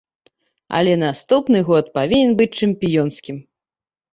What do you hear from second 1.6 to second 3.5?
год павінен быць чэмпіёнскім!